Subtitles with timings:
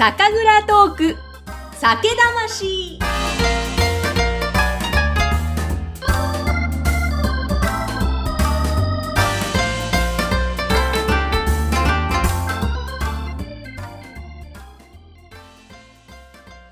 [0.00, 1.16] 酒蔵トーク
[1.74, 2.98] 酒魂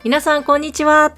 [0.03, 1.15] 皆さんこんにちは。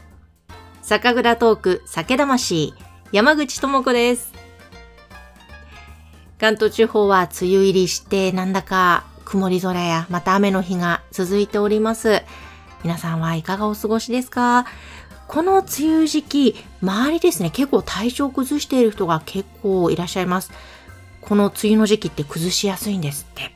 [0.83, 2.75] 酒蔵トーク酒魂
[3.13, 4.33] 山口智子です。
[6.41, 12.23] 関東地方は梅雨入りしてなんだか曇り空やまた雨の日が続いております。
[12.83, 14.67] 皆さんはいかがお過ごしですか？
[15.29, 15.69] この梅
[15.99, 20.51] 雨時期、周りですね、結構体調を崩している人が結構いらっしゃいます。
[21.21, 23.55] この梅雨の時期って崩しやすいんですって。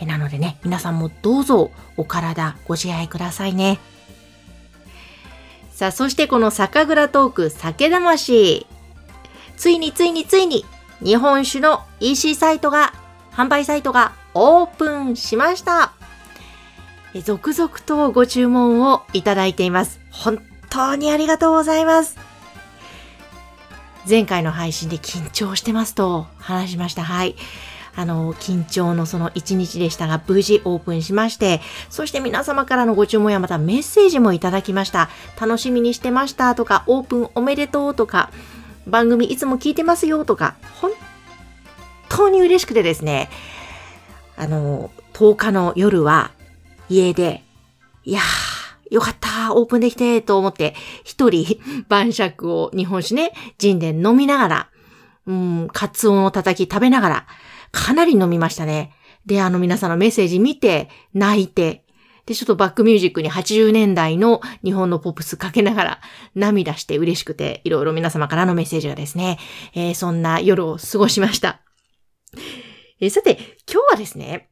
[0.00, 3.78] えなのでね、皆さんもどうぞお体ご自愛くださいね。
[5.70, 8.66] さあ、そしてこの酒蔵トーク酒魂。
[9.56, 10.64] ついについについに
[11.00, 12.92] 日本酒の EC サイトが、
[13.30, 15.92] 販売サイトがオープンしました。
[17.24, 20.00] 続々とご注文をいただいています。
[20.10, 22.16] 本当にありがとうございます。
[24.08, 27.04] 前回の配信で緊張してますと話しました。
[27.04, 27.36] はい。
[27.94, 35.10] あの、緊張のその一日でしたが、無事オープンしまして、そして皆様からのご注文やまたメッセージもいただきました。
[35.38, 38.30] 楽しみにしてましたとか、オープンおめでとうとか、
[38.86, 40.90] 番組いつも聞いてますよとか、本
[42.08, 43.30] 当に嬉しくてですね、
[44.36, 46.32] あの、10日の夜は
[46.88, 47.42] 家で、
[48.04, 50.74] いやー、よかった、オープンできてー、と思って、
[51.04, 51.58] 一人
[51.88, 54.68] 晩酌を日本酒ね、ジンで飲みながら、
[55.26, 57.26] うん、カツオのたたき食べながら、
[57.70, 58.92] かなり飲みましたね。
[59.24, 61.84] で、あの皆さんのメッセージ見て、泣いて、
[62.26, 66.00] で、ちょっとバックミュージックに80年代の日本のポップスかけながら
[66.34, 69.38] 涙して嬉しくて、いろいろ皆様からのメッセージがですね、
[69.74, 71.60] えーそんな夜を過ごしました。
[73.04, 73.36] えさて、
[73.68, 74.48] 今日はですね、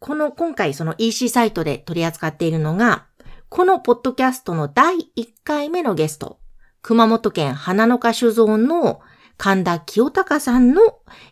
[0.00, 3.06] この今回その EC サイトで取り扱っているのが、
[3.48, 6.40] このポッドキャストの第1回目のゲスト、
[6.82, 9.00] 熊本県花の花酒造の
[9.36, 10.82] 神田清隆さんの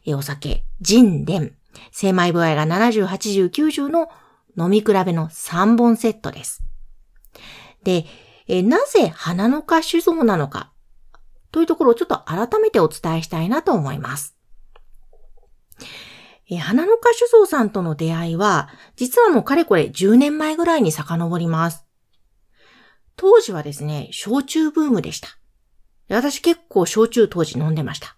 [0.06, 1.56] お酒、ジ伝。
[1.90, 4.08] 精米部合が70、80、90の
[4.56, 6.62] 飲み比べの3本セットです。
[7.82, 8.04] で、
[8.46, 10.70] えなぜ花の花酒造なのか
[11.50, 14.33] というところをちょっと改めてお伝えしたいなと思います。
[16.50, 21.84] えー花の花酒造さんとの出会いは、実はもうかれこれ10年前ぐらいに遡ります。
[23.16, 25.28] 当時はですね、焼酎ブームでした。
[26.08, 28.16] 私結構焼酎当時飲んでました。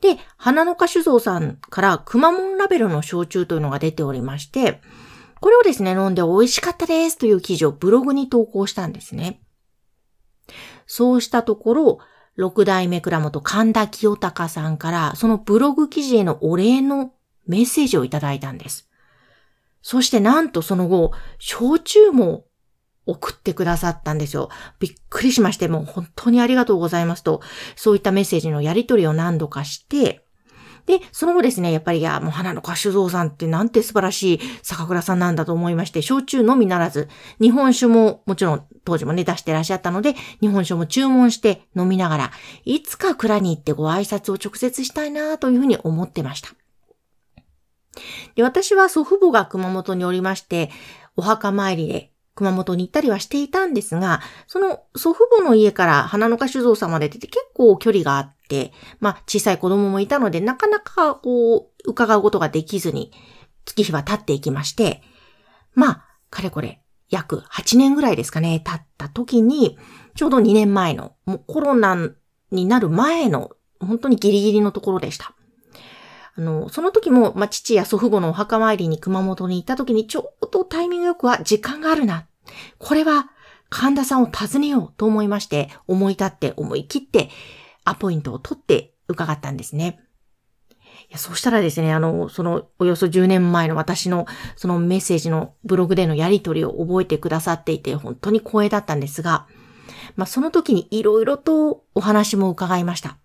[0.00, 4.80] で、花の花酒造さんからくまモンラベルの焼酎というのが出ておりまして、
[5.40, 9.42] これをですね、飲んで美味しかったですという記事をブログに投稿したんですね。
[10.86, 11.98] そうしたところ、
[12.36, 17.12] 六代目倉本神田清隆さんから、そのブログ記事へのお礼の
[17.46, 18.88] メッセージをいただいたんです。
[19.82, 22.44] そしてなんとその後、焼酎も
[23.04, 24.48] 送ってくださったんですよ。
[24.78, 27.40] びっくりしまして、もう本当にありがとうございますと、
[27.76, 30.21] そういったメッセージのやり取りを何度かして、
[30.86, 37.08] で、その後ですね、やっぱり、いや、もう花の歌手蔵さんってなんて素晴らしい酒蔵さんなんだと思いまして、焼酎のみならず、
[37.40, 42.30] 日本酒ももちろん当時もね、出してらっしゃったので、日本酒も注文して飲みながら、
[42.64, 46.50] いつか蔵に行ってご挨拶を直接したいなというふうに思ってました。
[48.34, 50.70] で、私は祖父母が熊本におりまして、
[51.16, 63.10] お墓参りで熊本に行ったりはしていたんですが、その祖父母の家から花の花酒造さんまで出て結構距離があって、まあ小さい子供もいたので、なかなかこう、伺うことができずに、
[63.64, 65.02] 月日は経っていきまして、
[65.74, 69.78] まあ、かれこれ、約8年ぐらいですかね、経った時に、
[70.14, 71.96] ちょうど2年前の、もうコロナ
[72.50, 75.34] になる前の、本当にギリギリのところでした。
[76.36, 82.26] あの、その時も、まあ、父や祖父母のお墓参りに熊本に行った時にちょうどタイミングよくは時間があるな。
[82.78, 83.30] これは
[83.68, 87.30] 神田さんを訪ねようと思いまして、思い立って思い切って
[87.84, 90.00] アポイントを取って伺ったんですね。
[91.08, 94.26] いや、そうしたらですね、あの、そのおよそ10年前の私の
[94.56, 99.46] そのメッセージのブログでのやり取りを覚えてくださっていて、本当に光栄だったんですが、
[100.16, 103.16] まあ、その時にいろいろとお話も伺いました。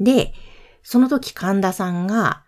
[0.00, 0.32] で、
[0.82, 2.44] その時神田さんが、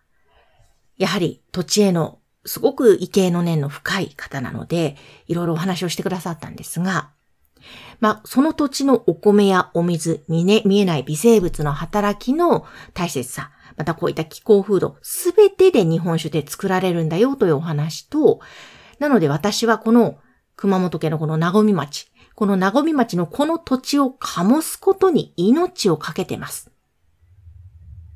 [0.96, 4.96] やはり土地へのすごく畏敬の念の深い方なので、
[5.26, 7.10] いろいろお話をしてくださったんですが、
[8.00, 18.40] まあ、その土地のお米やお水、見,、ね、見えない微生物の働きの大切さ、またこういった気候風土、すべてで日本酒で作られるんだよというお話と、
[18.98, 20.18] なので私はこの
[20.56, 26.70] 熊本県のこの名古町、この名古町のこの土地を醸すことに命をかけてます。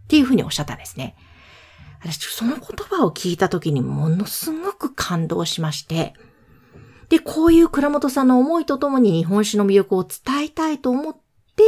[0.05, 1.17] っていうふうにおっしゃったんですね。
[2.01, 6.15] 私、その言葉を聞いたときにものすごく感動しまして、
[7.09, 11.63] で、こういう倉本さんの思いとともに日本酒の魅力を伝えたいと思って、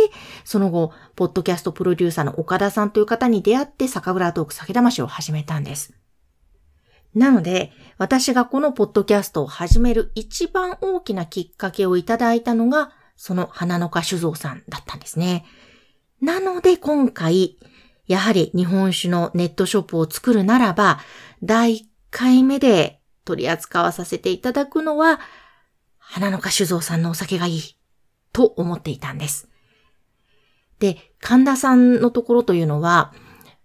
[0.45, 5.95] その後、ポッドキャストプロデューサーの岡田さんという方に出会って酒蔵トーク酒魂を始めたんです。
[7.15, 15.45] なので、私がこのポッドキャストを始める一番大きなきっかけをいただいたのが、その花の花酒造さんだったんですね。
[16.21, 17.59] なので今回、
[18.07, 21.01] やはり日本酒のネットショップを作るならば、
[21.43, 25.21] 第1回目で取り扱わさせていただくのは、
[25.99, 27.77] 花の花酒造さんのお酒がいい、
[28.33, 29.49] と思っていたんです。
[30.79, 33.13] で、神田さんのところというのは、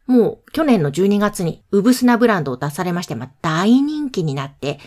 [0.05, 4.79] もう去年の12月にウブスナブランドを出されまして、まあ、大人気になって、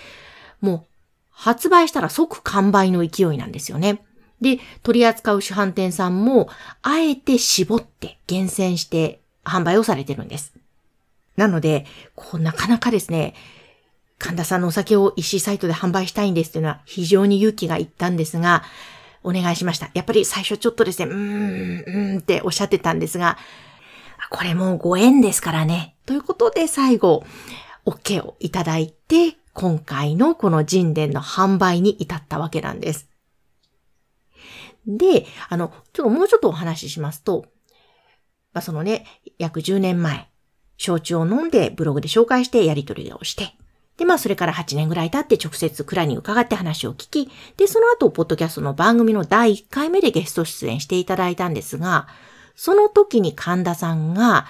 [0.60, 0.86] もう
[1.30, 4.04] 発売したら即完売の勢いなんですよね。
[4.40, 6.48] で、取り扱う主販店さんも、
[6.82, 10.54] あえて絞って厳選して販売をされてるんです。
[11.36, 13.34] なので、こう、なかなかですね、
[14.18, 18.64] 神田さんのお酒を EC サイトで販売したいんですっていうのは非常に勇気がいったんですが、
[19.22, 19.90] お願いしました。
[19.94, 23.38] やっぱり最初ちょっとですね、うーん、うーんっておっしゃってたんですが、
[24.30, 25.96] これもうご縁ですからね。
[26.06, 27.24] ということで最後、
[27.86, 33.08] OK をいただいて、今回のこの人伝の販売に至ったわけなんです。
[34.86, 37.46] で、あの、ちょっともうちょっとお話ししますと、
[38.52, 39.04] まあ、そのね、
[39.38, 40.28] 約10年前、
[40.76, 43.57] 焼酎を飲んでブログで紹介してやり取りをして、
[43.98, 52.06] で、まあ、それから8年ぐらい経って直接蔵に伺って話を聞き、で、その後、ポッドキャストの番組の第1回目でゲスト出演していただいたんですが、
[52.54, 54.46] その時に神田さんが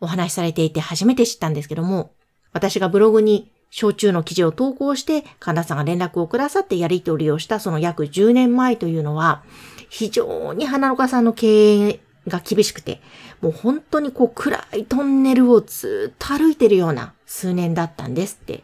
[0.00, 2.12] お話しされていて初めて知ったんですけども、
[2.52, 9.42] 私がブログに焼酎の記事を投稿して、神田さんが連絡をくださってやり取りをしたその約10年前というのは、
[9.88, 13.00] 非常に花岡さんの経営が厳しくて、
[13.40, 18.62] もう本当にこう暗いトンネルをずっと歩いてるような数年だったんですって。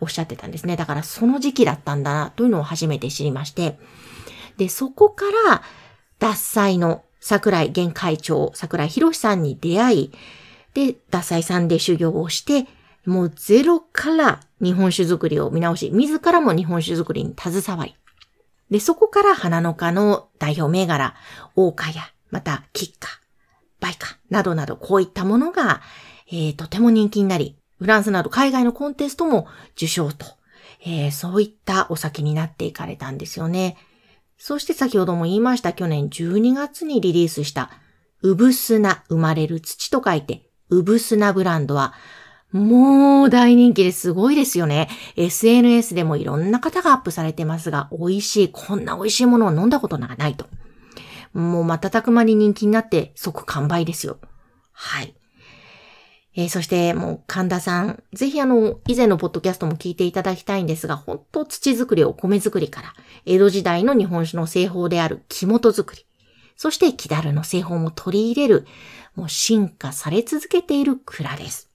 [0.00, 0.76] おっしゃってたんですね。
[0.76, 3.78] だからその時期だったんだなというのを初めて知りまして。
[4.56, 5.62] で、そこから
[6.18, 10.12] 脱菜の桜井現会長、桜井博さんに出会い、
[10.74, 12.66] で、脱菜さんで修行をして、
[13.06, 17.96] もうゼロから日本酒作りを見直し、自らも日本酒作りに携わり、
[18.70, 21.14] で、そこから花の花の代表銘柄、
[21.56, 23.18] 大花や、また、吉花、
[23.80, 25.80] バイカなどなど、こういったものが、
[26.30, 29.46] えー、とても人気になり、フランスなど海外のコンテストも
[29.76, 30.26] 受賞と、
[30.84, 33.76] えー、そういったお酒になっていかれたんですよね。
[34.36, 37.70] そして先ほども言いました去年12月にリリースした、
[38.22, 41.94] うぶすな生まれる土と書いて、うぶすなブランドは、
[42.52, 44.88] もう大人気ですごいですよね。
[45.16, 50.46] SNS でもいろんな方がアップされてますが、美味しい、こんな美味しいものを飲んだことがないと。
[51.34, 54.18] もう瞬く間に人気になって即完売ですよ。
[54.72, 55.14] はい。
[56.38, 62.94] えー、そしてもう神田さん、ぜひあの、以前のポッドキャストも聞いていただきたいんですが、本当土作り、お米作りから、
[63.26, 66.06] 江戸時代の日本酒の製法である木本作り、
[66.54, 68.66] そして木だるの製法も取り入れる、
[69.16, 71.72] もう進化され続けている蔵です。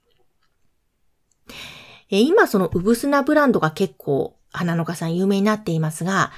[2.10, 6.32] え今そのうぶすなブランドが結構花の花さん有名になっていますが、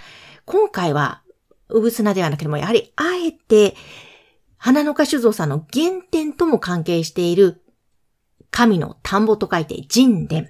[0.46, 1.22] 今回は
[1.70, 3.76] うぶすなではなくてもやはりあえて
[4.58, 7.62] 花の花酒造さんの原点とも関係している
[8.52, 10.48] 神の田んぼと書いて神殿。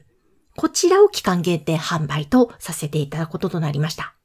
[0.56, 4.16] こちらを期間限定販売とさせていただくこととなりました。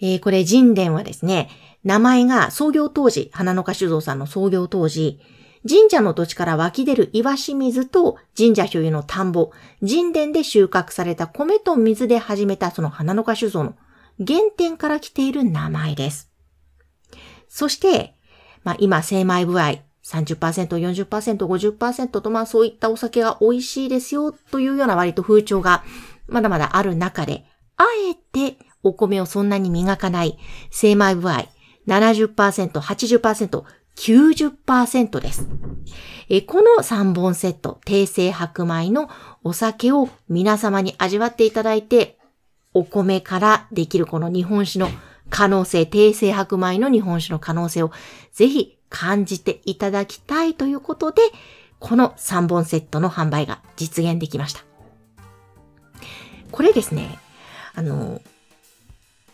[0.00, 1.48] えー、これ神殿はですね、
[1.84, 5.20] 名前が創業当時、花の花酒造さんの創業当時、
[5.68, 13.74] 神社の土地から湧き出る岩清水と神社所有の田んぼ、神殿で収穫された米と水で始めたその花の花酒造の
[14.24, 16.30] 原点から来ている名前です。
[17.48, 18.14] そして、
[18.62, 25.82] まあ今、精米部合30%、40%、50%とまあそういったお酒が美味しいですよというような割と風潮が
[26.28, 27.44] まだまだある中で、
[27.76, 30.38] あえてお米をそんなに磨かない
[30.70, 31.48] 精米部合
[31.88, 33.64] 70%、80%、
[33.96, 35.48] 90%です。
[36.28, 39.08] えこの3本セット、低精白米の
[39.42, 42.18] お酒を皆様に味わっていただいて、
[42.74, 44.88] お米からできるこの日本酒の
[45.30, 47.90] 可能性、低精白米の日本酒の可能性を
[48.32, 51.22] ぜひ感じていただきたいということで、
[51.78, 54.62] この3本セットの販売が実現できました。
[56.50, 57.18] これですね、
[57.74, 58.20] あの、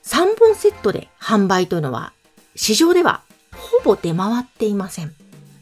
[0.05, 2.13] 3本セットで販売というのは
[2.57, 3.23] 市場では
[3.55, 5.15] ほぼ出回っていません。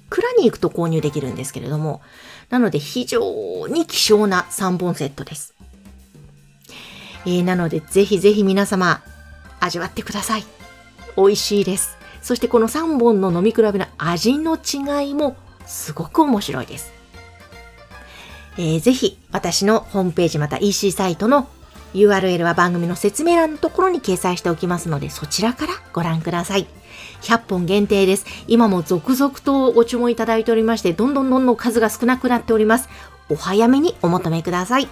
[0.09, 2.01] 蔵に行くと購入できるんですけれども、
[2.49, 5.55] なので非常に希少な3本セットです。
[7.27, 9.03] えー、なのでぜひぜひ皆様
[9.61, 10.45] 味わってください。
[11.17, 12.00] 美味しいです。
[12.23, 15.37] そしてこの3本の飲み比べの味の違いも
[15.67, 16.93] すごく面白いです。
[18.59, 21.49] えー、ぜひ私のホームページまた EC サイトの
[21.95, 26.67] URL は番組の説明欄のところに掲載しておきますので、そちらからご覧ください。
[27.23, 28.27] 100本限定です。
[28.47, 32.89] 今も続々とご注文いただいておりまして、どんどんどんどん数が少なくなっております。
[33.29, 34.89] お早めにお求めください。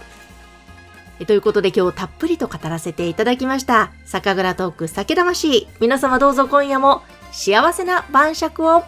[1.26, 3.92] ということで今日たっぷりと語らせていただきました。
[4.04, 5.66] 酒蔵トーク酒魂。
[5.80, 7.02] 皆様どうぞ今夜も
[7.38, 8.82] 幸せな晩酌を。